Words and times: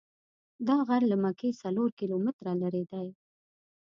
دا 0.67 0.77
غر 0.87 1.01
له 1.11 1.17
مکې 1.23 1.51
څلور 1.61 1.89
کیلومتره 1.99 2.51
لرې 2.61 2.83
دی. 2.91 3.07